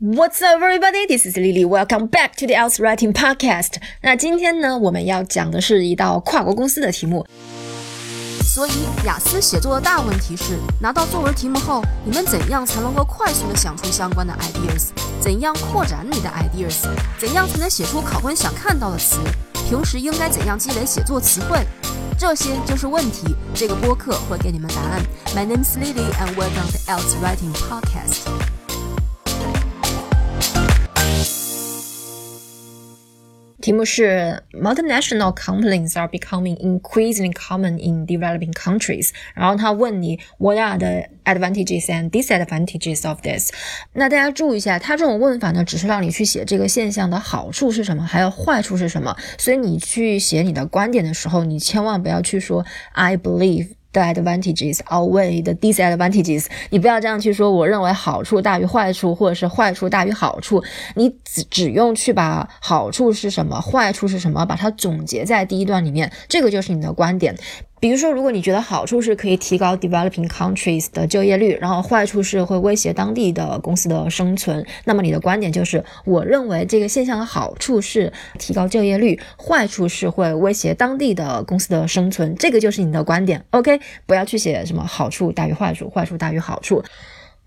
[0.00, 1.06] What's up, everybody?
[1.06, 1.64] This is Lily.
[1.64, 3.80] Welcome back to the Else Writing Podcast.
[4.00, 7.26] 那今天呢，我们要讲的是一道跨国公司的题目。
[8.44, 8.70] 所以，
[9.04, 14.90] 雅思写作的大问题是，拿到作文题目后，你们怎样才能够快速的想出相关的 ideas？
[15.20, 16.88] 怎样扩展你的 ideas？
[17.18, 19.18] 怎样才能写出考官想看到的词？
[19.68, 21.58] 平时应该怎样积累写作词汇？
[22.16, 23.34] 这些就是问题。
[23.52, 25.02] 这个播客会给你们答案。
[25.34, 28.57] My name is Lily, and welcome to the else Writing Podcast.
[33.68, 39.10] 题目是 Multinational companies are becoming increasingly common in developing countries。
[39.34, 43.52] 然后他问你 What are the advantages and disadvantages of this？
[43.92, 49.14] 那大家注意一下，他这种问法呢，只是让你去写这个现象的好处是什么，还有坏处是什么。
[49.36, 53.72] 所以你去写你的观点的时候，你千万不要去说 I believe。
[54.00, 56.46] Advantages or way the disadvantages。
[56.70, 60.62] 你不要这样去说，我认为好处大于坏处，或者是坏处大于好处。
[60.94, 67.36] 你只只用去把好处是什么，坏处是什么，把它总结在第一段里面，这个就是你的观点。
[67.80, 83.44] 比如说，如果你觉得好处是可以提高 developing countries 的就业率，然后坏处是会威胁当地的公司的生存，那么你的观点就是，我认为这个现象的好处是提高就业率，坏处是会威胁当地的公司的生存，这个就是你的观点。
[83.50, 86.82] OK，不要去写什么好处大于坏处，坏处大于好处。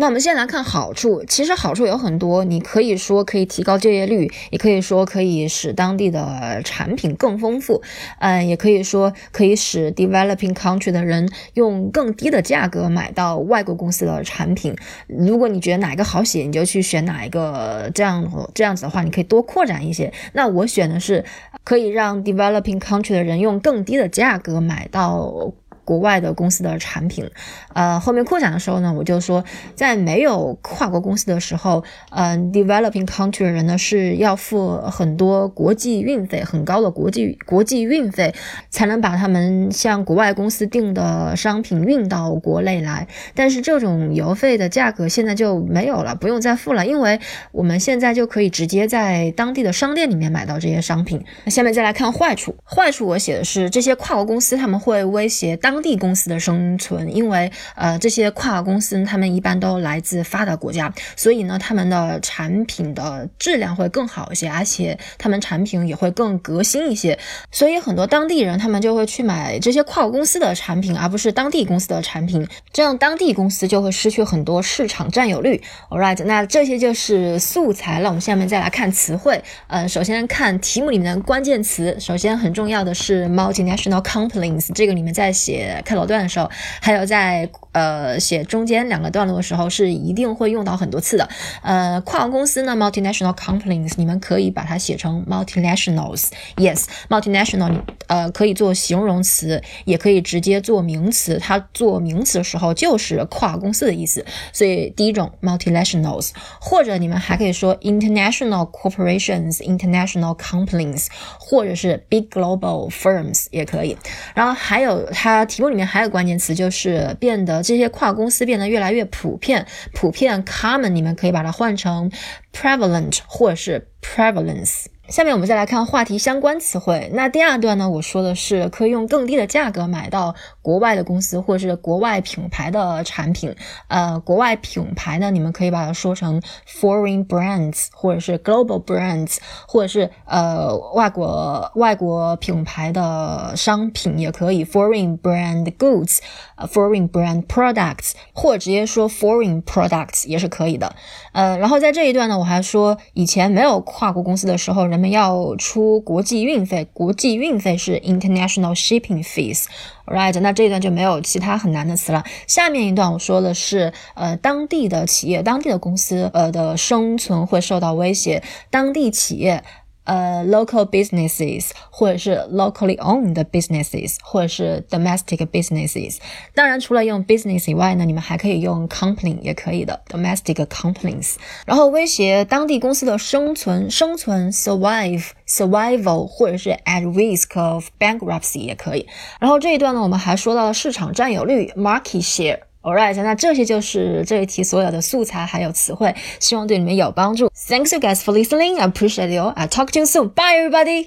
[0.00, 7.82] 那我们先来看好处，其实好处有很多，你可以说可以提高就业率，也可以说可以使当地的产品更丰富，
[8.20, 14.76] 嗯，也可以说可以使 developing country 的人用更低的价格买到外国公司的产品。
[15.08, 20.12] 如果你觉得哪个好写，你就去选哪一个，这样这样子的话，你可以多扩展一些。
[20.32, 21.24] 那我选的是
[21.64, 25.52] 可以让 developing country 的人用更低的价格买到。
[25.88, 27.26] 国外的公司的产品，
[27.72, 29.42] 呃，后面扩展的时候呢，我就说，
[29.74, 38.34] 在没有跨国公司的时候，嗯，developing country 的人呢是要付很多国际运费，很高的国际国际运费，
[38.68, 43.08] 才能把他们向国外公司订的商品运到国内来。
[43.34, 47.18] 但是这种邮费的价格现在就没有了，不用再付了，因为
[47.50, 51.24] 我们现在就可以直接在当地的商店里面买到这些商品。
[51.46, 55.77] 那下面再来看坏处，坏处我写的是这些跨国公司他们会威胁当。
[55.78, 67.16] 当地公司的生存，因为呃这些跨国公司他们一般都来自发达国家，所以呢他们的产品的质量会更好一些，而且他们产品也会更革新一些，
[67.52, 75.62] 所以很多当地人他们就会去买这些跨国公司的产品，而不是当地公司的产品，这样当地公司就会失去很多市场占有率。
[75.90, 78.08] All right，那这些就是素材了。
[78.08, 85.67] 我们下面再来看词汇，呃，首先看题目里面的关键词，首先很重要的是 multinational companies，这个里面在写。
[85.84, 87.48] 开楼段的时候，还有在
[87.78, 91.28] 呃写中间两个段落的时候，是一定会用到很多次的。
[91.62, 96.26] 呃，跨国公司呢，multinational companies，你们可以把它写成 multinationals。
[96.56, 101.38] Yes，multinational，呃，可以做形容词，也可以直接做名词。
[101.38, 104.24] 它做名词的时候就是跨国公司的意思。
[104.52, 111.06] 所以第一种 multinationals，或者你们还可以说 international corporations，international companies，
[111.38, 113.96] 或者是 big global firms 也可以。
[114.34, 115.44] 然后还有它。
[115.48, 119.66] 题目里面还有关键词，就是变得这些跨公司变得越来越普遍。
[119.92, 122.10] 普遍 common，你们可以把它换成
[122.50, 124.86] prevalent 或者是 prevalence。
[125.08, 127.10] 下面我们再来看话题相关词汇。
[127.14, 133.56] 那第二段呢，我说的是可以用更低的价格买到国外的公司或者是国外品牌的产品。
[133.86, 150.94] 呃，国外品牌呢，你们可以把它说成 foreign brands，或者是 global brands，或者是呃外国外国品牌的商品也可以 foreign brand goods，foreign brand products，或者直接说 foreign products 也是可以的。
[151.32, 154.97] 呃，然后在这一段呢，我还说以前没有跨国公司的时候，人。
[154.98, 160.40] 我们要出国际运费，国际运费是 international shipping fees，right？
[160.40, 162.24] 那这一段就没有其他很难的词了。
[162.48, 169.62] 下面一段我说的是，呃，当地的企业、当地的公司，呃的生存会受到威胁，当地企业。
[170.07, 176.17] 呃，local businesses 或者是 locally owned businesses 或者是 domestic businesses。
[176.53, 181.35] 当然，除了用 business 以外呢，你们还可以用 company 也可以的 domestic companies。
[181.65, 189.07] 然后威胁当地公司的生存，生存 survive survival 或者是 at risk of bankruptcy 也可以。
[189.39, 192.59] 然后这一段呢，我们还说到了市场占有率 market share。
[192.88, 197.50] Alright，那这些就是这一题所有的素材还有词汇，希望对你们有帮助。
[197.54, 198.78] Thanks you guys for listening.
[198.78, 199.52] I appreciate you.
[199.56, 200.30] I talk to you soon.
[200.30, 201.06] Bye, everybody.